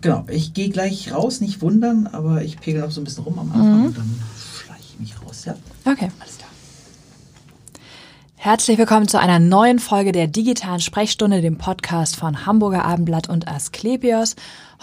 [0.00, 3.38] genau, ich gehe gleich raus, nicht wundern, aber ich pegel noch so ein bisschen rum
[3.38, 3.86] am Anfang Mhm.
[3.86, 4.20] und dann
[4.64, 5.54] schleiche ich mich raus, ja?
[5.84, 6.10] Okay.
[6.20, 6.50] Alles klar.
[8.36, 13.46] Herzlich willkommen zu einer neuen Folge der digitalen Sprechstunde, dem Podcast von Hamburger Abendblatt und
[13.48, 14.34] Asklepios.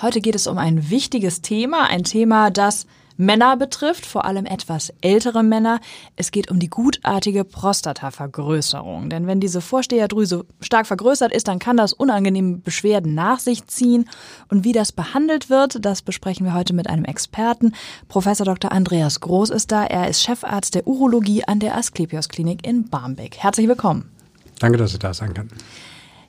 [0.02, 2.86] Heute geht es um ein wichtiges Thema, ein Thema, das
[3.18, 5.80] Männer betrifft, vor allem etwas ältere Männer.
[6.16, 9.10] Es geht um die gutartige Prostatavergrößerung.
[9.10, 14.08] Denn wenn diese Vorsteherdrüse stark vergrößert ist, dann kann das unangenehme Beschwerden nach sich ziehen.
[14.50, 17.74] Und wie das behandelt wird, das besprechen wir heute mit einem Experten.
[18.08, 18.72] Professor Dr.
[18.72, 19.84] Andreas Groß ist da.
[19.84, 23.38] Er ist Chefarzt der Urologie an der Asklepios Klinik in Barmbek.
[23.38, 24.12] Herzlich willkommen.
[24.60, 25.50] Danke, dass ich da sein kann.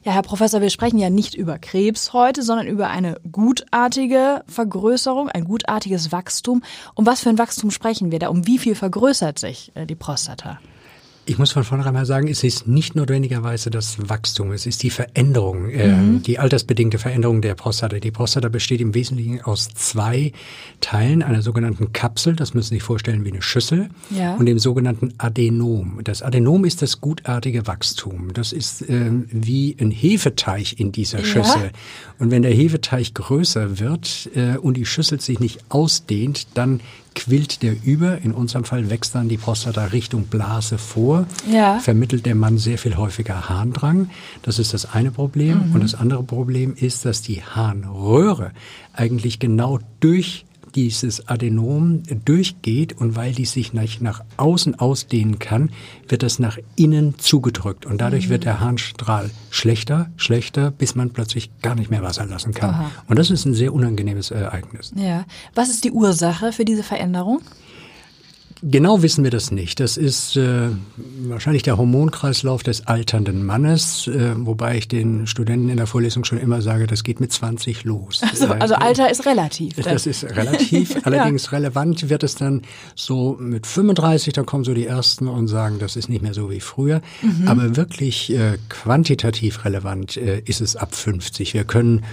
[0.09, 5.29] Ja, Herr Professor, wir sprechen ja nicht über Krebs heute, sondern über eine gutartige Vergrößerung,
[5.29, 6.62] ein gutartiges Wachstum.
[6.95, 8.29] Um was für ein Wachstum sprechen wir da?
[8.29, 10.61] Um wie viel vergrößert sich äh, die Prostata?
[11.29, 14.89] Ich muss von vornherein mal sagen, es ist nicht notwendigerweise das Wachstum, es ist die
[14.89, 17.99] Veränderung, äh, die altersbedingte Veränderung der Prostata.
[18.01, 20.33] Die Prostata besteht im Wesentlichen aus zwei
[20.81, 24.37] Teilen, einer sogenannten Kapsel, das müssen Sie sich vorstellen wie eine Schüssel, Ja.
[24.37, 26.01] und dem sogenannten Adenom.
[26.03, 28.33] Das Adenom ist das gutartige Wachstum.
[28.33, 31.25] Das ist ähm, wie ein Hefeteig in dieser Ja.
[31.27, 31.73] Schüssel.
[32.19, 36.81] Und wenn der Hefeteig größer wird äh, und die Schüssel sich nicht ausdehnt, dann
[37.14, 38.19] quillt der über.
[38.19, 41.27] In unserem Fall wächst dann die Prostata Richtung Blase vor.
[41.51, 41.78] Ja.
[41.78, 44.11] Vermittelt der Mann sehr viel häufiger Harndrang.
[44.42, 45.73] Das ist das eine Problem.
[45.75, 48.53] Und das andere Problem ist, dass die Harnröhre
[48.92, 55.70] eigentlich genau durch dieses Adenom durchgeht und weil die sich nach, nach außen ausdehnen kann,
[56.08, 61.50] wird das nach innen zugedrückt und dadurch wird der Harnstrahl schlechter, schlechter, bis man plötzlich
[61.62, 62.70] gar nicht mehr Wasser lassen kann.
[62.70, 62.91] Aha.
[63.08, 64.92] Und das ist ein sehr unangenehmes Ereignis.
[64.96, 65.24] Ja.
[65.55, 67.41] Was ist die Ursache für diese Veränderung?
[68.62, 69.81] Genau wissen wir das nicht.
[69.81, 70.69] Das ist äh,
[71.23, 76.39] wahrscheinlich der Hormonkreislauf des alternden Mannes, äh, wobei ich den Studenten in der Vorlesung schon
[76.39, 78.20] immer sage, das geht mit 20 los.
[78.29, 79.77] Also, also Alter ist relativ.
[79.77, 80.97] Das ist relativ.
[81.05, 82.62] Allerdings relevant wird es dann
[82.95, 86.51] so mit 35, da kommen so die Ersten und sagen, das ist nicht mehr so
[86.51, 87.01] wie früher.
[87.23, 87.48] Mhm.
[87.48, 91.55] Aber wirklich äh, quantitativ relevant äh, ist es ab 50.
[91.55, 92.05] Wir können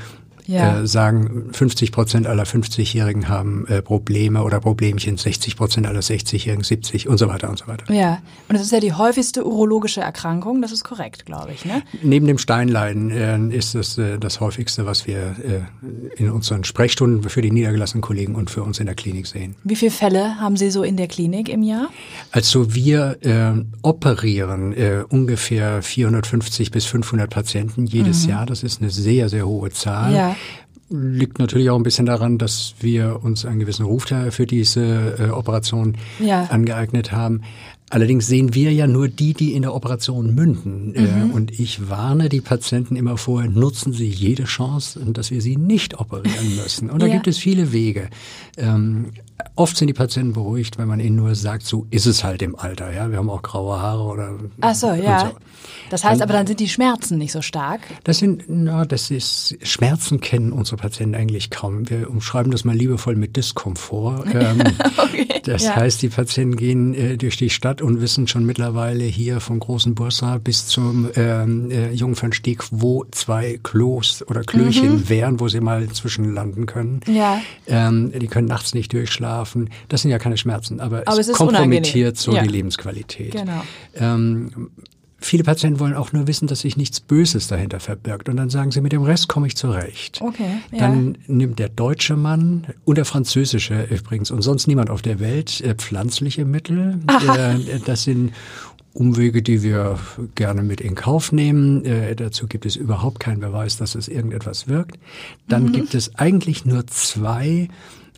[0.48, 0.82] Ja.
[0.82, 6.64] äh, sagen, 50 Prozent aller 50-Jährigen haben äh, Probleme oder Problemchen, 60 Prozent aller 60-Jährigen,
[6.64, 7.92] 70 und so weiter und so weiter.
[7.94, 8.20] ja.
[8.48, 10.62] Und es ist ja die häufigste urologische Erkrankung.
[10.62, 11.82] Das ist korrekt, glaube ich, ne?
[12.04, 17.28] Neben dem Steinleiden äh, ist es äh, das häufigste, was wir äh, in unseren Sprechstunden
[17.30, 19.56] für die niedergelassenen Kollegen und für uns in der Klinik sehen.
[19.64, 21.90] Wie viele Fälle haben Sie so in der Klinik im Jahr?
[22.32, 28.46] Also wir äh, operieren äh, ungefähr 450 bis 500 Patienten jedes Jahr.
[28.46, 30.12] Das ist eine sehr, sehr hohe Zahl.
[30.12, 30.35] Mhm.
[30.90, 30.98] Ja.
[31.00, 35.30] Liegt natürlich auch ein bisschen daran, dass wir uns einen gewissen Ruf für diese äh,
[35.32, 36.44] Operation Ja.
[36.46, 37.42] angeeignet haben.
[37.90, 40.90] Allerdings sehen wir ja nur die, die in der Operation münden.
[40.90, 40.96] Mhm.
[41.32, 45.58] Äh, und ich warne die Patienten immer vorher, nutzen Sie jede Chance, dass wir sie
[45.58, 46.90] nicht operieren müssen.
[46.92, 47.14] Und da Ja.
[47.14, 48.10] gibt es viele Wege.
[48.58, 49.08] Ähm,
[49.56, 52.56] oft sind die Patienten beruhigt, wenn man ihnen nur sagt, so ist es halt im
[52.56, 52.92] Alter.
[52.94, 54.34] Ja, wir haben auch graue Haare oder.
[54.62, 55.20] Ach so, ja.
[55.20, 55.32] so.
[55.90, 57.82] Das heißt aber, dann sind die Schmerzen nicht so stark.
[58.04, 61.90] Das sind, na, das ist, Schmerzen kennen unsere Patienten eigentlich kaum.
[61.90, 64.26] Wir umschreiben das mal liebevoll mit Diskomfort.
[64.36, 64.62] Ähm,
[65.44, 65.76] das ja.
[65.76, 69.96] heißt, die Patienten gehen äh, durch die Stadt und wissen schon mittlerweile hier vom großen
[69.96, 75.88] Bursa bis zum ähm, äh, Jungfernstieg, wo zwei Klos oder Klöchen wären, wo sie mal
[75.90, 77.00] zwischenlanden können.
[77.08, 77.16] Mhm.
[77.16, 77.42] Ja.
[77.68, 79.45] Ähm, die können nachts nicht durchschlafen.
[79.90, 82.44] Das sind ja keine Schmerzen, aber, Aber es es kompromittiert so Ja.
[82.44, 83.32] die Lebensqualität.
[83.34, 83.64] Genau.
[83.96, 84.70] Ähm,
[85.18, 88.30] viele Patienten wollen auch nur wissen, dass sich nichts Böses dahinter verbirgt.
[88.30, 90.22] Und dann sagen sie, mit dem Rest komme ich zurecht.
[90.22, 90.80] Okay, ja.
[90.80, 95.62] Dann nimmt der deutsche Mann und der französische übrigens und sonst niemand auf der Welt
[95.62, 97.00] äh, pflanzliche Mittel.
[97.28, 98.34] Äh, das sind
[98.94, 100.00] Umwege, die wir
[100.36, 101.84] gerne mit in Kauf nehmen.
[101.84, 104.98] Äh, dazu gibt es überhaupt keinen Beweis, dass es irgendetwas wirkt.
[105.50, 107.68] Dann gibt es eigentlich nur zwei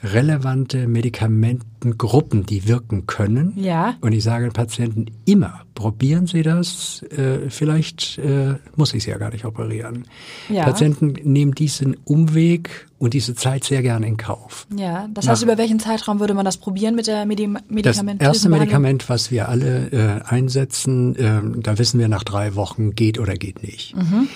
[0.03, 3.53] relevante Medikamentengruppen, die wirken können.
[3.55, 3.95] Ja.
[4.01, 9.09] Und ich sage den Patienten immer, probieren Sie das, äh, vielleicht äh, muss ich Sie
[9.11, 10.05] ja gar nicht operieren.
[10.49, 10.63] Ja.
[10.65, 14.65] Patienten nehmen diesen Umweg und diese Zeit sehr gerne in Kauf.
[14.75, 17.61] Ja, das heißt, Nach- über welchen Zeitraum würde man das probieren mit der Medi Das
[17.69, 18.49] medikamentösen erste?
[18.49, 23.35] Medikament, was wir alle äh, einsetzen, ähm, da wissen wir nach drei Wochen, geht oder
[23.35, 23.95] geht nicht.
[23.95, 24.27] Mhm.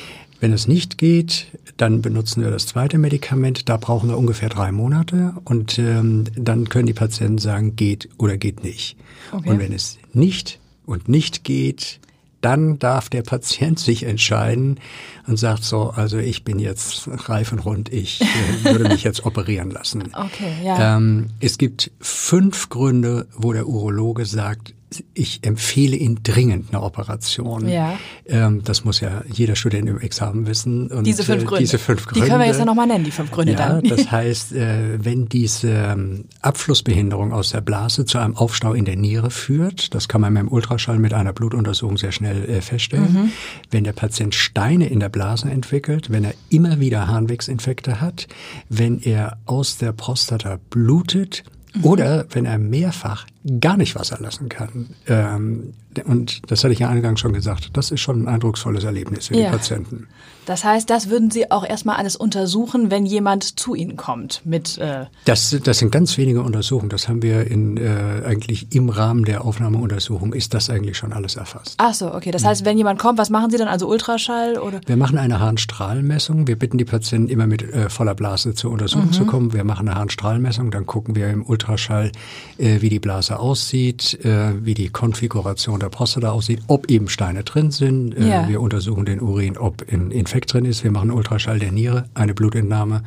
[0.41, 1.45] Wenn es nicht geht,
[1.77, 3.69] dann benutzen wir das zweite Medikament.
[3.69, 8.37] Da brauchen wir ungefähr drei Monate und ähm, dann können die Patienten sagen, geht oder
[8.37, 8.97] geht nicht.
[9.31, 9.49] Okay.
[9.49, 11.99] Und wenn es nicht und nicht geht,
[12.41, 14.79] dann darf der Patient sich entscheiden
[15.27, 19.23] und sagt so, also ich bin jetzt reif und rund, ich äh, würde mich jetzt
[19.25, 20.05] operieren lassen.
[20.15, 20.97] Okay, ja.
[20.97, 24.73] Ähm, es gibt fünf Gründe, wo der Urologe sagt,
[25.13, 27.67] ich empfehle Ihnen dringend eine Operation.
[27.67, 27.97] Ja.
[28.25, 30.87] Ähm, das muss ja jeder Student im Examen wissen.
[30.87, 31.63] Und, Diese fünf äh, Gründe.
[31.63, 32.21] Diese fünf Gründe.
[32.21, 33.83] Die können wir jetzt ja nochmal nennen, die fünf Gründe ja, dann.
[33.83, 38.97] Das heißt, äh, wenn diese ähm, Abflussbehinderung aus der Blase zu einem Aufstau in der
[38.97, 43.13] Niere führt, das kann man mit dem Ultraschall mit einer Blutuntersuchung sehr schnell äh, feststellen.
[43.13, 43.31] Mhm.
[43.69, 48.27] Wenn der Patient Steine in der Blase entwickelt, wenn er immer wieder Harnwegsinfekte hat,
[48.67, 51.43] wenn er aus der Prostata blutet,
[51.73, 51.85] Mhm.
[51.85, 53.25] oder wenn er mehrfach
[53.59, 54.89] gar nicht Wasser lassen kann.
[55.07, 55.73] Ähm,
[56.05, 59.35] und das hatte ich ja eingangs schon gesagt, das ist schon ein eindrucksvolles Erlebnis für
[59.35, 59.45] Ja.
[59.45, 60.07] die Patienten.
[60.45, 64.77] Das heißt, das würden Sie auch erstmal alles untersuchen, wenn jemand zu Ihnen kommt mit
[64.79, 66.89] äh, Das, das sind ganz wenige Untersuchungen.
[66.89, 71.35] Das haben wir in, äh, eigentlich im Rahmen der Aufnahmeuntersuchung ist das eigentlich schon alles
[71.35, 71.75] erfasst.
[71.77, 72.31] Ach so, okay.
[72.31, 73.67] Das heißt, wenn jemand kommt, was machen Sie dann?
[73.67, 74.81] Also Ultraschall oder?
[74.85, 76.47] Wir machen eine Harnstrahlmessung.
[76.47, 79.53] Wir bitten die Patienten immer mit äh, voller Blase zur Untersuchung zu kommen.
[79.53, 82.11] Wir machen eine Harnstrahlmessung, dann gucken wir im Ultraschall,
[82.57, 87.43] äh, wie die Blase aussieht, äh, wie die Konfiguration der Prostata aussieht, ob eben Steine
[87.43, 88.13] drin sind.
[88.17, 88.47] Äh, Ja.
[88.47, 90.83] Wir untersuchen den Urin, ob ein Infekt drin ist.
[90.83, 93.03] Wir machen Ultraschall der Niere, eine Blutentnahme.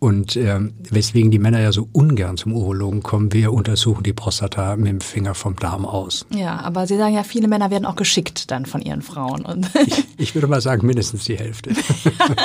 [0.00, 4.76] Und ähm, weswegen die Männer ja so ungern zum Urologen kommen, wir untersuchen die Prostata
[4.76, 6.26] mit dem Finger vom Darm aus.
[6.34, 9.46] Ja, aber Sie sagen ja, viele Männer werden auch geschickt dann von ihren Frauen.
[9.46, 9.70] Und
[10.18, 11.70] Ich würde mal sagen, mindestens die Hälfte.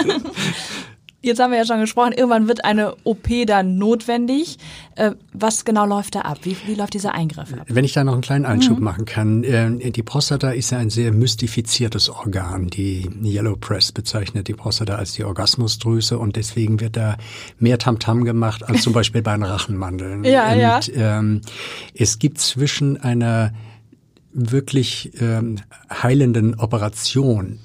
[1.21, 4.57] jetzt haben wir ja schon gesprochen, irgendwann wird eine OP dann notwendig.
[4.95, 6.39] Äh, was genau läuft da ab?
[6.43, 7.65] Wie, wie läuft dieser Eingriff ab?
[7.67, 9.43] Wenn ich da noch einen kleinen Einschub machen kann.
[9.43, 12.67] Äh, die Prostata ist ja ein sehr mystifiziertes Organ.
[12.67, 17.17] Die Yellow Press bezeichnet die Prostata als die Orgasmusdrüse und deswegen wird da
[17.57, 20.23] mehr Tamtam gemacht als zum Beispiel bei den Rachenmandeln.
[20.23, 20.79] Ja, und, ja.
[20.95, 21.41] Ähm,
[21.93, 23.53] es gibt zwischen einer
[24.31, 25.57] wirklich ähm,
[25.91, 27.59] heilenden Operation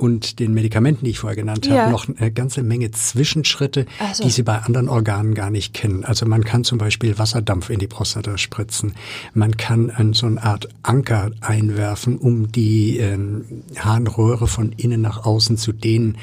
[0.00, 1.90] und den Medikamenten, die ich vorher genannt habe, Ja.
[1.90, 4.24] noch eine ganze Menge Zwischenschritte, so.
[4.24, 6.04] die Sie bei anderen Organen gar nicht kennen.
[6.04, 8.94] Also man kann zum Beispiel Wasserdampf in die Prostata spritzen.
[9.34, 13.44] Man kann an so eine Art Anker einwerfen, um die ähm,
[13.78, 16.16] Harnröhre von innen nach außen zu dehnen.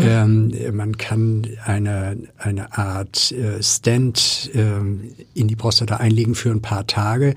[0.00, 6.62] Ähm, man kann eine, eine Art äh, Stent ähm, in die Prostata einlegen für ein
[6.62, 7.34] paar Tage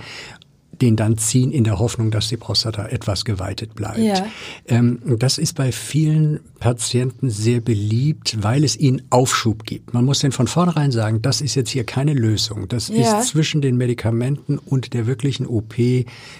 [0.81, 3.99] den dann ziehen in der Hoffnung, dass die Prostata etwas geweitet bleibt.
[3.99, 4.25] Ja.
[4.67, 9.93] Ähm, das ist bei vielen Patienten sehr beliebt, weil es ihnen Aufschub gibt.
[9.93, 12.67] Man muss denn von vornherein sagen, das ist jetzt hier keine Lösung.
[12.67, 13.19] Das Ja.
[13.19, 15.75] ist zwischen den Medikamenten und der wirklichen OP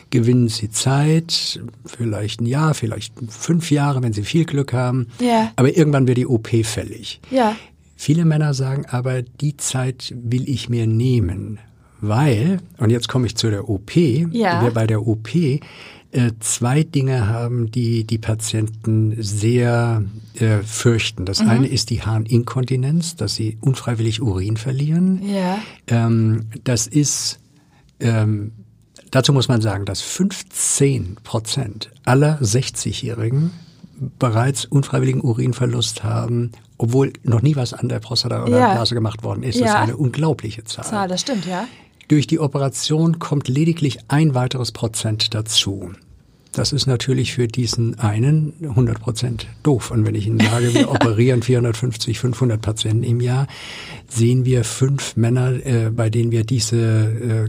[0.09, 5.07] gewinnen Sie Zeit, vielleicht ein Jahr, vielleicht fünf Jahre, wenn Sie viel Glück haben.
[5.19, 5.51] Ja.
[5.55, 7.19] Aber irgendwann wird die OP fällig.
[7.29, 7.55] Ja.
[7.95, 11.59] Viele Männer sagen aber, die Zeit will ich mir nehmen,
[12.01, 14.61] weil, und jetzt komme ich zu der OP, Ja.
[14.63, 15.59] wir bei der OP äh,
[16.41, 20.03] zwei Dinge haben, die die Patienten sehr
[20.33, 21.21] äh, fürchten.
[21.21, 21.25] Mhm.
[21.25, 25.21] Das eine ist die Harninkontinenz, dass sie unfreiwillig Urin verlieren.
[25.25, 25.59] Ja.
[25.87, 27.39] Ähm, das ist,
[28.01, 28.51] ähm,
[29.11, 33.51] dazu muss man sagen, dass 15 Prozent aller 60-Jährigen
[34.19, 38.73] bereits unfreiwilligen Urinverlust haben, obwohl noch nie was an der Prostata oder Ja.
[38.73, 39.59] Blase gemacht worden ist.
[39.61, 39.75] Das Ja.
[39.75, 40.83] ist eine unglaubliche Zahl.
[40.83, 41.67] Zahl, das stimmt, ja.
[42.11, 45.93] Durch die Operation kommt lediglich ein weiteres Prozent dazu.
[46.51, 49.89] Das ist natürlich für diesen einen 100 Prozent doof.
[49.91, 53.47] Und wenn ich Ihnen sage, wir operieren 450, 500 Patienten im Jahr,
[54.09, 57.47] sehen wir fünf Männer, äh, bei denen wir diese äh,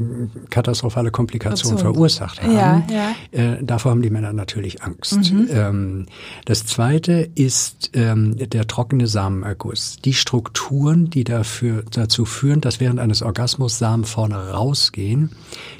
[0.50, 2.52] katastrophale Komplikation verursacht haben.
[2.52, 3.14] Ja, ja.
[3.32, 5.32] Äh, davor haben die Männer natürlich Angst.
[5.50, 6.06] Ähm,
[6.44, 9.96] das zweite ist ähm, der trockene Samenerguss.
[10.04, 15.30] Die Strukturen, die dafür, dazu führen, dass während eines Orgasmus Samen vorne rausgehen,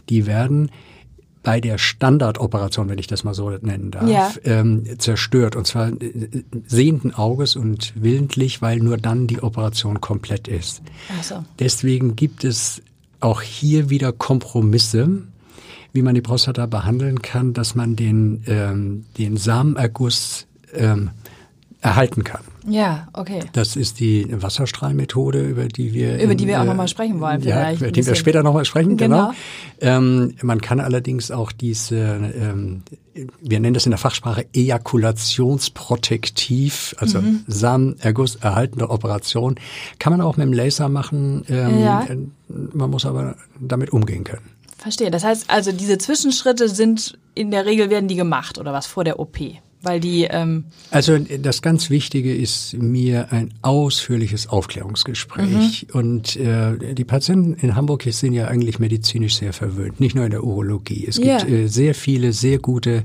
[0.09, 0.71] die werden
[1.43, 4.31] bei der Standardoperation, wenn ich das mal so nennen darf, Ja.
[4.45, 5.57] ähm, zerstört.
[5.57, 10.83] Und zwar äh, sehenden Auges und willentlich, weil nur dann die Operation komplett ist.
[11.23, 11.45] So.
[11.59, 12.83] Deswegen gibt es
[13.21, 15.09] auch hier wieder Kompromisse,
[15.93, 21.11] wie man die Prostata behandeln kann, dass man den, ähm, den Samenerguss ähm,
[21.83, 22.41] erhalten kann.
[22.67, 23.41] Ja, okay.
[23.53, 26.87] Das ist die Wasserstrahlmethode, über die wir Über die in, wir auch äh, noch mal
[26.89, 29.33] sprechen wollen Ja, vielleicht über ein die wir später nochmal sprechen, genau.
[29.81, 29.97] Genau.
[29.99, 32.83] Ähm, man kann allerdings auch diese, ähm,
[33.41, 37.45] wir nennen das in der Fachsprache Ejakulationsprotektiv, also Mhm.
[37.47, 39.57] Samenerguss erhaltende Operation,
[39.99, 41.45] kann man auch mit dem Laser machen.
[41.49, 42.05] Ähm, Ja.
[42.05, 42.17] äh,
[42.75, 44.43] Man muss aber damit umgehen können.
[44.77, 45.11] Verstehe.
[45.11, 49.05] Das heißt also, diese Zwischenschritte sind in der Regel werden die gemacht oder was vor
[49.05, 49.39] der OP,
[49.83, 55.89] weil die ähm, Also das ganz Wichtige ist mir ein ausführliches Aufklärungsgespräch.
[55.93, 60.31] Und äh, die Patienten in Hamburg sind ja eigentlich medizinisch sehr verwöhnt, nicht nur in
[60.31, 61.07] der Urologie.
[61.09, 61.39] Es Ja.
[61.39, 63.03] gibt äh, sehr viele, sehr gute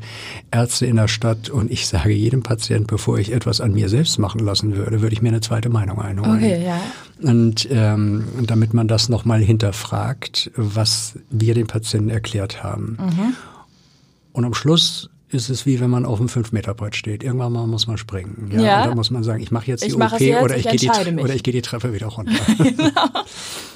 [0.51, 1.49] Ärzte in der Stadt.
[1.49, 5.13] Und ich sage jedem Patient, bevor ich etwas an mir selbst machen lassen würde, würde
[5.13, 6.35] ich mir eine zweite Meinung einholen.
[6.37, 6.79] Okay, ja.
[7.21, 12.97] Und ähm, damit man das nochmal hinterfragt, was wir den Patienten erklärt haben.
[14.33, 17.21] Und am Schluss ist es wie wenn man auf einem 5-Meter-Brett steht.
[17.21, 18.49] Irgendwann mal muss man springen.
[18.53, 18.61] Ja?
[18.61, 18.81] Ja.
[18.81, 20.79] Und dann muss man sagen, ich mache jetzt die Ich OP jetzt, oder, ich ich
[20.79, 22.31] gehe die, oder ich gehe die Treppe wieder runter.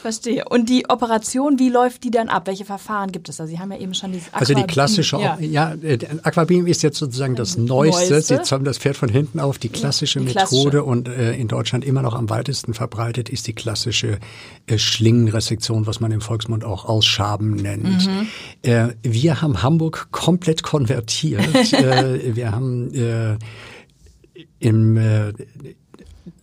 [0.01, 0.46] Verstehe.
[0.50, 2.48] Und die Operation, wie läuft die dann ab?
[2.48, 3.48] Welche Verfahren gibt es da?
[3.48, 5.38] Sie haben ja eben schon dieses Also die klassische, ja.
[5.39, 8.13] ja, äh, Aquabeam ist jetzt sozusagen das Neueste.
[8.13, 8.41] Neueste.
[8.43, 9.58] Sie haben das Pferd von hinten auf.
[9.58, 10.84] Die klassische die Methode klassische.
[10.84, 14.20] und äh, in Deutschland immer noch am weitesten verbreitet ist die klassische
[14.67, 18.08] äh, Schlingenresektion, was man im Volksmund auch Ausschaben nennt.
[18.08, 18.27] Mhm.
[18.62, 21.40] Äh, wir haben Hamburg komplett konvertiert.
[21.74, 23.38] Äh, wir haben äh,
[24.60, 25.33] im äh,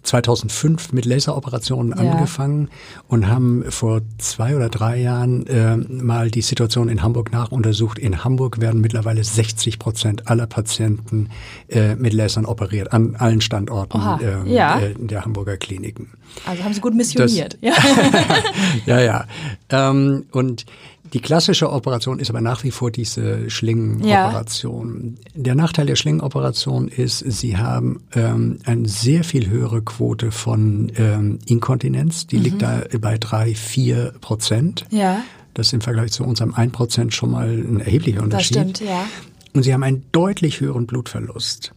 [0.02, 2.12] 2005 mit Laseroperationen Ja.
[2.12, 2.68] angefangen
[3.08, 7.98] und haben vor zwei oder drei Jahren äh, mal die Situation in Hamburg nachuntersucht.
[7.98, 11.28] In Hamburg werden mittlerweile 60 Prozent aller Patienten
[11.68, 14.80] äh, mit Lasern operiert, an allen Standorten ähm, ja.
[14.80, 16.08] äh, der Hamburger Kliniken.
[16.46, 17.58] Also haben Sie gut missioniert.
[17.60, 17.74] ja.
[18.86, 19.24] Ja, ja.
[19.70, 20.64] Ähm, und
[21.12, 25.16] die klassische Operation ist aber nach wie vor diese Schlingenoperation.
[25.34, 31.38] Der Nachteil der Schlingenoperation ist, sie haben ähm, eine sehr viel höhere Quote von ähm,
[31.46, 32.26] Inkontinenz.
[32.26, 34.84] Die liegt da bei drei, vier Prozent.
[34.90, 35.22] ja,
[35.54, 38.56] Das ist im Vergleich zu unserem 1 Prozent schon mal ein erheblicher das Unterschied.
[38.56, 39.06] stimmt, ja.
[39.54, 41.72] Und sie haben einen deutlich höheren Blutverlust.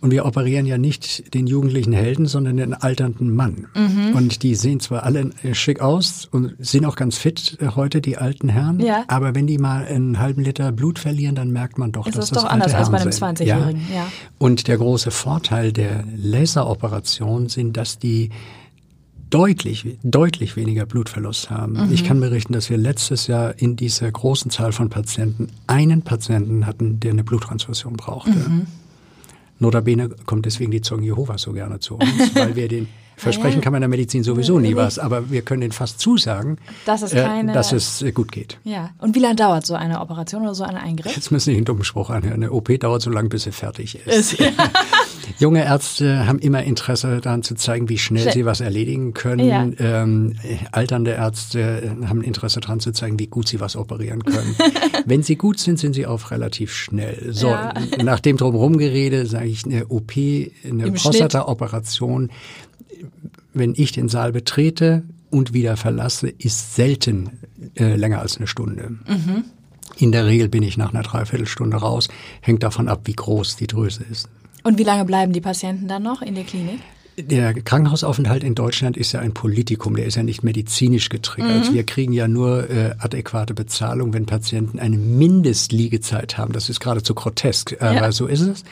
[0.00, 3.66] Und wir operieren ja nicht den jugendlichen Helden, sondern den alternden Mann.
[3.74, 4.14] Mhm.
[4.14, 8.00] Und die sehen zwar alle äh, schick aus und sind auch ganz fit äh, heute,
[8.00, 8.80] die alten Herren.
[8.80, 9.04] Ja.
[9.08, 12.30] Aber wenn die mal einen halben Liter Blut verlieren, dann merkt man doch, Ist dass
[12.30, 13.48] das das doch alte anders als bei Herren einem sind.
[13.48, 14.06] 20-Jährigen, ja.
[14.38, 18.30] Und der große Vorteil der Laseroperation sind, dass die
[19.30, 21.74] deutlich, deutlich weniger Blutverlust haben.
[21.74, 21.92] Mhm.
[21.92, 26.66] Ich kann berichten, dass wir letztes Jahr in dieser großen Zahl von Patienten einen Patienten
[26.66, 28.30] hatten, der eine Bluttransfusion brauchte.
[28.30, 28.66] Mhm.
[29.58, 33.72] Notabene kommt deswegen die Zeugen Jehovas so gerne zu uns, weil wir den Versprechen kann
[33.72, 37.14] man in der Medizin sowieso nie was, aber wir können den fast zusagen, Dass es
[37.14, 38.58] äh, keine- dass es äh, gut geht.
[38.64, 38.90] Ja.
[38.98, 41.16] Und wie lange dauert so eine Operation oder so ein Eingriff?
[41.16, 42.34] Jetzt müssen Sie einen dummen Spruch anhören.
[42.42, 44.34] Eine OP dauert so lange, bis sie fertig ist.
[44.34, 44.42] Ist-
[45.38, 48.32] Junge Ärzte haben immer Interesse daran zu zeigen, wie schnell Schnell.
[48.34, 49.46] sie was erledigen können.
[49.46, 49.68] Ja.
[49.78, 50.34] Ähm,
[50.72, 54.56] alternde Ärzte haben Interesse daran zu zeigen, wie gut sie was operieren können.
[55.04, 57.32] Wenn sie gut sind, sind sie auch relativ schnell.
[57.32, 57.74] So, Ja.
[58.02, 62.30] nach dem Drumherumgerede sage ich, eine OP, eine Prostata-Operation,
[63.52, 67.30] wenn ich den Saal betrete und wieder verlasse, ist selten
[67.74, 68.90] äh, länger als eine Stunde.
[69.06, 69.44] Mhm.
[69.98, 72.08] In der Regel bin ich nach einer Dreiviertelstunde raus.
[72.40, 74.28] Hängt davon ab, wie groß die Drüse ist.
[74.66, 76.80] Und wie lange bleiben die Patienten dann noch in der Klinik?
[77.16, 81.72] Der Krankenhausaufenthalt in Deutschland ist ja ein Politikum, der ist ja nicht medizinisch getriggert.
[81.72, 86.52] Wir kriegen ja nur äh, adäquate Bezahlung, wenn Patienten eine Mindestliegezeit haben.
[86.52, 88.12] Das ist geradezu grotesk, aber Ja.
[88.12, 88.64] so ist es.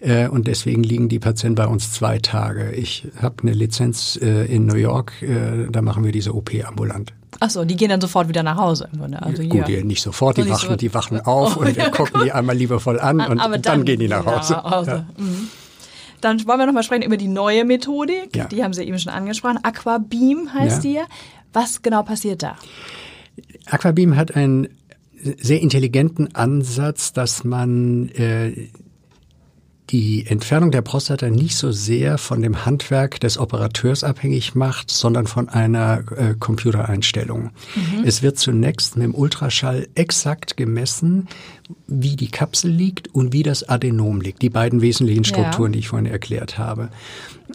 [0.00, 2.72] Äh, und deswegen liegen die Patienten bei uns zwei Tage.
[2.72, 7.12] Ich habe eine Lizenz äh, in New York, äh, da machen wir diese OP ambulant.
[7.40, 9.22] Ach so, die gehen dann sofort wieder nach Hause im Grunde.
[9.22, 9.78] Also Gut, hier.
[9.78, 12.22] die nicht sofort, die nicht wachen, so- die wachen auf Oh, und wir ja, gucken
[12.24, 14.54] die einmal liebevoll an und Aber dann, gehen die nach Hause.
[14.54, 15.06] Ja.
[15.16, 15.48] Mhm.
[16.20, 18.36] Dann wollen wir noch mal sprechen über die neue Methodik.
[18.36, 18.44] Ja.
[18.44, 19.58] Die haben Sie eben schon angesprochen.
[19.62, 21.02] Aquabeam heißt die ja.
[21.52, 22.56] Was genau passiert da?
[23.66, 24.68] Aquabeam hat einen
[25.40, 28.68] sehr intelligenten Ansatz, dass man äh,
[29.92, 35.26] die Entfernung der Prostata nicht so sehr von dem Handwerk des Operateurs abhängig macht, sondern
[35.26, 37.50] von einer äh, Computereinstellung.
[38.04, 41.28] Es wird zunächst mit dem Ultraschall exakt gemessen,
[41.86, 44.40] wie die Kapsel liegt und wie das Adenom liegt.
[44.40, 45.28] Die beiden wesentlichen Ja.
[45.28, 46.88] Strukturen, die ich vorhin erklärt habe.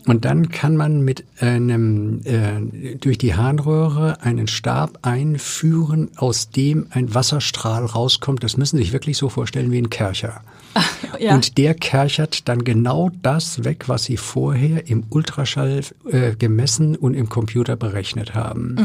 [0.05, 6.87] Und dann kann man mit einem äh, durch die Harnröhre einen Stab einführen, aus dem
[6.91, 8.43] ein Wasserstrahl rauskommt.
[8.43, 10.41] Das müssen Sie sich wirklich so vorstellen wie ein Kercher.
[11.19, 11.33] Ja.
[11.33, 15.81] Und der kerchert dann genau das weg, was Sie vorher im Ultraschall
[16.11, 18.75] äh, gemessen und im Computer berechnet haben.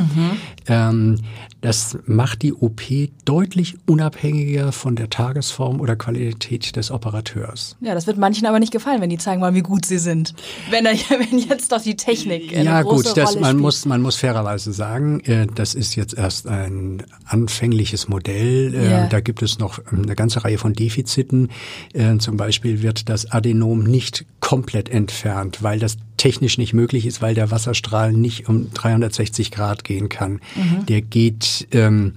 [0.66, 1.18] Ähm,
[1.60, 2.80] das macht die OP
[3.26, 7.76] deutlich unabhängiger von der Tagesform oder Qualität des Operateurs.
[7.80, 10.34] ja, das wird manchen aber nicht gefallen, wenn die zeigen wollen, wie gut sie sind.
[10.70, 13.62] Wenn, da, wenn jetzt doch die Technik eine Ja große gut, das, Rolle man, spielt.
[13.62, 18.74] muss, man muss fairerweise sagen, äh, das ist jetzt erst ein anfängliches Modell.
[18.74, 19.06] Äh, Ja.
[19.08, 21.50] Da gibt es noch eine ganze Reihe von Defiziten.
[21.92, 27.22] Äh, zum Beispiel wird das Adenom nicht komplett entfernt, weil das technisch nicht möglich ist,
[27.22, 30.40] weil der Wasserstrahl nicht um 360 Grad gehen kann.
[30.54, 30.86] Mhm.
[30.86, 31.68] Der geht...
[31.72, 32.14] Ähm,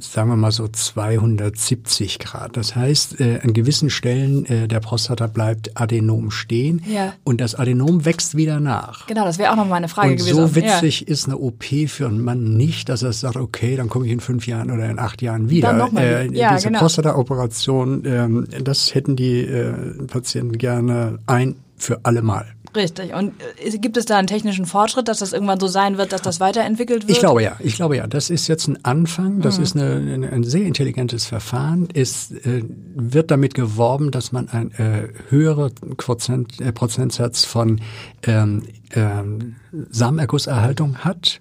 [0.00, 2.56] sagen wir mal so 270 Grad.
[2.56, 7.14] Das heißt, äh, an gewissen Stellen äh, der Prostata bleibt Adenom stehen Ja.
[7.24, 9.06] und das Adenom wächst wieder nach.
[9.06, 10.36] Genau, das wäre auch noch mal eine Frage Und gewesen.
[10.36, 14.06] so witzig ist eine OP für einen Mann nicht, dass er sagt, okay, dann komme
[14.06, 15.68] ich in fünf Jahren oder in acht Jahren wieder.
[15.68, 16.26] Dann noch mal äh.
[16.36, 16.78] Ja, diese genau.
[16.80, 19.72] Prostata-Operation, ähm, das hätten die äh,
[20.06, 22.46] Patienten gerne ein für alle Mal.
[22.76, 23.14] Richtig.
[23.14, 26.22] Und äh, gibt es da einen technischen Fortschritt, dass das irgendwann so sein wird, dass
[26.22, 27.10] das weiterentwickelt wird?
[27.10, 27.56] Ich glaube ja.
[27.60, 28.06] Ich glaube ja.
[28.06, 29.40] Das ist jetzt ein Anfang.
[29.40, 29.64] Das mhm.
[29.64, 31.88] ist eine, ein sehr intelligentes Verfahren.
[31.92, 32.62] Es äh,
[32.94, 37.80] wird damit geworben, dass man ein äh, höherer Prozent, äh, Prozentsatz von
[38.26, 39.56] ähm, ähm,
[39.90, 41.40] Samenergusserhaltung hat.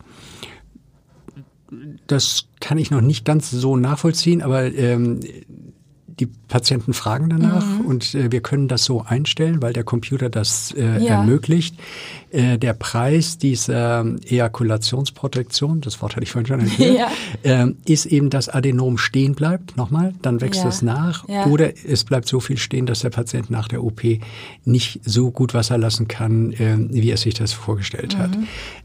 [2.08, 5.20] Das kann ich noch nicht ganz so nachvollziehen, aber ähm,
[6.20, 7.82] die Patienten fragen danach mhm.
[7.82, 11.20] und äh, wir können das so einstellen, weil der Computer das äh, ja.
[11.20, 11.76] ermöglicht.
[12.32, 17.12] Äh, der Preis dieser Ejakulationsprotektion, das Wort hatte ich vorhin schon erklärt,
[17.44, 17.66] ja.
[17.66, 20.70] äh, ist eben, dass Adenom stehen bleibt, nochmal, dann wächst ja.
[20.70, 24.02] es nach oder es bleibt so viel stehen, dass der Patient nach der OP
[24.66, 28.22] nicht so gut Wasser lassen kann, äh, wie er sich das vorgestellt mhm.
[28.22, 28.38] hat.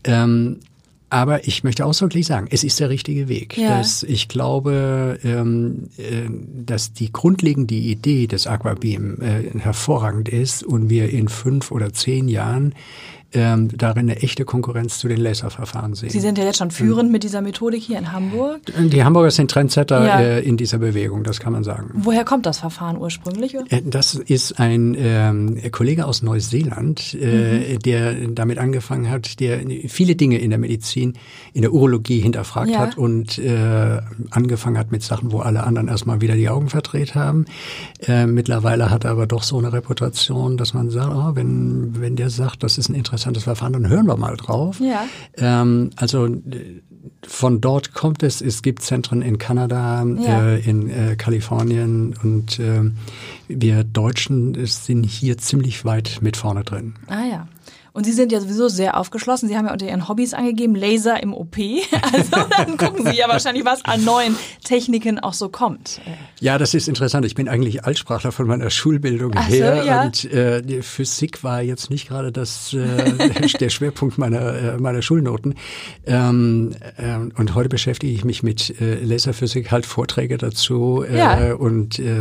[0.04, 0.58] Ähm,
[1.12, 3.58] aber ich möchte ausdrücklich sagen, es ist der richtige Weg.
[3.58, 3.76] Ja.
[3.76, 6.30] Dass ich glaube, ähm, äh,
[6.64, 12.28] dass die grundlegende Idee des Aquabeam äh, hervorragend ist und wir in fünf oder zehn
[12.28, 12.74] Jahren
[13.34, 16.10] ähm, darin eine echte Konkurrenz zu den Laserverfahren sehen.
[16.10, 17.12] Sie sind ja jetzt schon führend mhm.
[17.12, 18.60] mit dieser Methodik hier in Hamburg.
[18.78, 20.20] Die Hamburger sind Trendsetter ja.
[20.20, 21.90] äh, in dieser Bewegung, das kann man sagen.
[21.94, 23.54] Woher kommt das Verfahren ursprünglich?
[23.54, 27.78] Äh, das ist ein ähm, Kollege aus Neuseeland, äh, mhm.
[27.80, 31.14] der damit angefangen hat, der viele Dinge in der Medizin,
[31.54, 32.80] in der Urologie hinterfragt ja.
[32.80, 37.14] hat und äh, angefangen hat mit Sachen, wo alle anderen erstmal wieder die Augen verdreht
[37.14, 37.46] haben.
[38.06, 42.16] Äh, mittlerweile hat er aber doch so eine Reputation, dass man sagt, oh, wenn, wenn
[42.16, 44.80] der sagt, das ist ein interessantes interessantes Verfahren, dann hören wir mal drauf.
[44.80, 45.06] Ja.
[45.36, 46.28] Ähm, also
[47.26, 48.40] von dort kommt es.
[48.40, 50.42] Es gibt Zentren in Kanada, ja.
[50.42, 52.90] äh, in äh, Kalifornien und äh,
[53.48, 56.94] wir Deutschen sind hier ziemlich weit mit vorne drin.
[57.06, 57.48] Ah ja.
[57.94, 59.48] Und Sie sind ja sowieso sehr aufgeschlossen.
[59.48, 61.56] Sie haben ja unter Ihren Hobbys angegeben, Laser im OP.
[62.12, 66.00] Also dann gucken Sie ja wahrscheinlich, was an neuen Techniken auch so kommt.
[66.40, 67.24] Ja, das ist interessant.
[67.24, 69.82] Ich bin eigentlich Altsprachler von meiner Schulbildung Ach her.
[69.82, 70.02] So, ja.
[70.02, 75.54] Und äh, Physik war jetzt nicht gerade das, äh, der Schwerpunkt meiner, äh, meiner Schulnoten.
[76.06, 81.54] Ähm, äh, und heute beschäftige ich mich mit äh, Laserphysik, halt Vorträge dazu äh, ja.
[81.54, 82.20] und äh,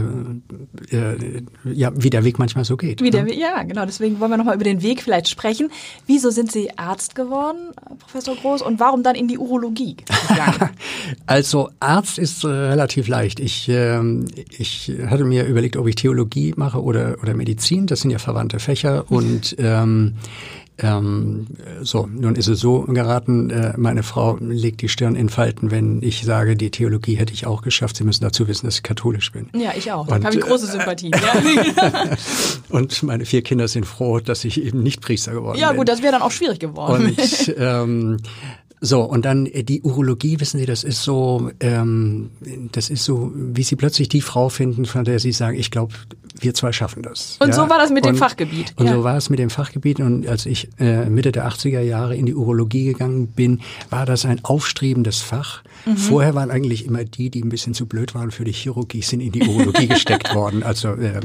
[0.92, 3.02] äh, ja, wie der Weg manchmal so geht.
[3.02, 3.34] Wie der, ne?
[3.34, 3.86] Ja, genau.
[3.86, 5.72] Deswegen wollen wir nochmal über den Weg vielleicht sprechen sprechen.
[6.08, 9.98] Wieso sind Sie Arzt geworden, Professor Groß, und warum dann in die Urologie
[11.26, 13.40] also Arzt ist äh, relativ leicht.
[13.40, 14.00] Ich, äh,
[14.58, 17.88] ich hatte mir überlegt, ob ich Theologie mache oder, oder Medizin.
[17.88, 20.16] Das sind ja verwandte Fächer und ähm,
[20.84, 21.48] ähm,
[21.82, 26.02] so, nun ist es so geraten, äh, meine Frau legt die Stirn in Falten, wenn
[26.02, 27.98] ich sage, die Theologie hätte ich auch geschafft.
[27.98, 29.50] Sie müssen dazu wissen, dass ich katholisch bin.
[29.54, 30.08] Ja, ich auch.
[30.08, 31.12] Da habe ich große Sympathie.
[31.12, 32.16] ja.
[32.70, 35.62] und meine vier Kinder sind froh, dass ich eben nicht Priester geworden bin.
[35.62, 37.16] Ja gut, das wäre dann auch schwierig geworden.
[37.18, 38.18] Und ähm,
[38.84, 42.32] so, und dann äh, die Urologie, wissen Sie, das ist so, ähm,
[42.72, 45.94] das ist so, wie Sie plötzlich die Frau finden, von der Sie sagen, ich glaube,
[46.40, 47.38] wir zwei schaffen das.
[47.40, 47.54] Und ja?
[47.54, 48.74] so war das mit und, dem Fachgebiet.
[48.78, 48.94] Und ja.
[48.94, 50.00] so war es mit dem Fachgebiet.
[50.00, 54.26] Und als ich äh, Mitte der 80er Jahre in die Urologie gegangen bin, war das
[54.26, 55.62] ein aufstrebendes Fach.
[55.86, 55.98] Mhm.
[55.98, 59.22] Vorher waren eigentlich immer die, die ein bisschen zu blöd waren für die Chirurgie, sind
[59.22, 60.64] in die Urologie gesteckt worden.
[60.64, 61.20] Also äh,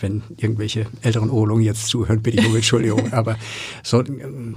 [0.00, 3.12] wenn irgendwelche älteren Urologen jetzt zuhören, bitte ich um Entschuldigung.
[3.12, 3.36] Aber
[3.82, 4.04] so,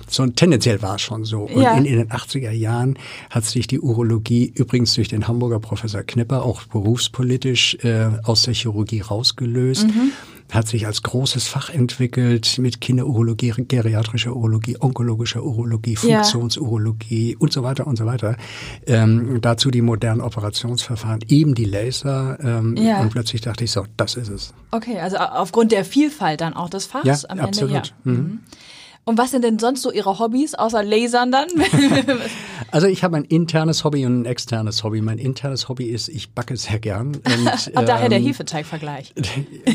[0.07, 1.43] so tendenziell war es schon so.
[1.43, 1.75] Und ja.
[1.77, 2.97] in, in, den 80er Jahren
[3.29, 8.53] hat sich die Urologie übrigens durch den Hamburger Professor Knipper auch berufspolitisch äh, aus der
[8.53, 9.87] Chirurgie rausgelöst.
[9.87, 10.11] Mhm
[10.51, 17.37] hat sich als großes Fach entwickelt mit Kinderurologie, geriatrischer Urologie, onkologischer Urologie, Funktionsurologie ja.
[17.39, 18.35] und so weiter und so weiter.
[18.85, 22.37] Ähm, dazu die modernen Operationsverfahren, eben die Laser.
[22.41, 22.99] Ähm, ja.
[23.01, 24.53] Und plötzlich dachte ich so, das ist es.
[24.71, 27.75] Okay, also aufgrund der Vielfalt dann auch des Fachs ja, am absolut.
[27.75, 27.87] Ende.
[27.87, 28.11] Ja.
[28.11, 28.13] Mhm.
[28.13, 28.39] mhm.
[29.03, 31.47] Und was sind denn sonst so Ihre Hobbys, außer Lasern dann?
[32.71, 35.01] also ich habe ein internes Hobby und ein externes Hobby.
[35.01, 37.07] Mein internes Hobby ist, ich backe sehr gern.
[37.15, 39.15] Und, ähm, daher der ähm, Hefeteig-Vergleich.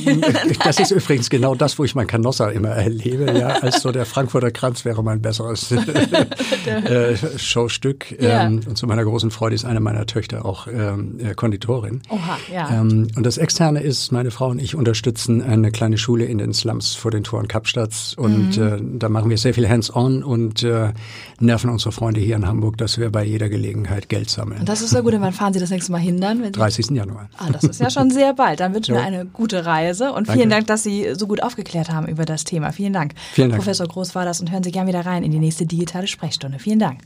[0.65, 3.37] das ist übrigens genau das, wo ich mein Canossa immer erlebe.
[3.37, 8.21] Ja, als so der Frankfurter Kranz wäre mein besseres äh, Showstück.
[8.21, 8.45] Ja.
[8.45, 12.01] Ähm, und zu meiner großen Freude ist eine meiner Töchter auch ähm, äh, Konditorin.
[12.11, 12.71] Oha, ja.
[12.71, 16.53] Ähm, und das externe ist, meine Frau und ich unterstützen eine kleine Schule in den
[16.53, 18.63] Slums vor den Toren Kapstadts und mhm.
[18.63, 20.93] äh, da machen wir sehr viel hands-on und äh,
[21.41, 24.61] nerven unsere Freunde hier in Hamburg, dass wir bei jeder Gelegenheit Geld sammeln.
[24.61, 26.43] Und das ist so gut, wann fahren Sie das nächste Mal hindern?
[26.43, 26.91] Wenn 30.
[26.91, 27.31] Januar.
[27.39, 28.61] Ah, das ist ja schon sehr bald.
[28.61, 29.01] Dann wünschen ja.
[29.01, 32.45] wir eine gute Reise und vielen Dank, dass Sie so gut aufgeklärt haben über das
[32.45, 32.73] Thema.
[32.73, 33.15] Vielen Dank.
[33.33, 33.63] Vielen Dank.
[33.63, 36.59] Professor Groß war das und hören Sie gerne wieder rein in die nächste digitale Sprechstunde.
[36.59, 37.01] Vielen Dank.